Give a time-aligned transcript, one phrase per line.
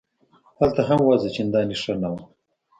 [0.59, 2.21] هلته هم وضع چندانې ښه نه وه.